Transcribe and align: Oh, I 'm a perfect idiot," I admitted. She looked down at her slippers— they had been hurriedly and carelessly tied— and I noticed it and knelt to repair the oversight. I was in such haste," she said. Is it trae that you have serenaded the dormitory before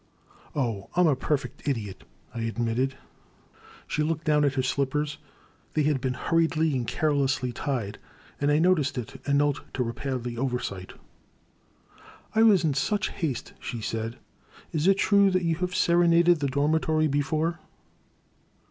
Oh, 0.55 0.89
I 0.95 1.01
'm 1.01 1.05
a 1.05 1.15
perfect 1.15 1.67
idiot," 1.67 2.05
I 2.33 2.39
admitted. 2.41 2.97
She 3.85 4.01
looked 4.01 4.23
down 4.23 4.43
at 4.43 4.55
her 4.55 4.63
slippers— 4.63 5.19
they 5.75 5.83
had 5.83 6.01
been 6.01 6.15
hurriedly 6.15 6.75
and 6.75 6.87
carelessly 6.87 7.51
tied— 7.51 7.99
and 8.41 8.49
I 8.49 8.57
noticed 8.57 8.97
it 8.97 9.21
and 9.27 9.37
knelt 9.37 9.61
to 9.75 9.83
repair 9.83 10.17
the 10.17 10.39
oversight. 10.39 10.93
I 12.33 12.41
was 12.41 12.63
in 12.63 12.73
such 12.73 13.09
haste," 13.11 13.53
she 13.59 13.79
said. 13.79 14.17
Is 14.71 14.87
it 14.87 14.97
trae 14.97 15.31
that 15.31 15.43
you 15.43 15.57
have 15.57 15.75
serenaded 15.75 16.39
the 16.39 16.47
dormitory 16.47 17.07
before 17.07 17.59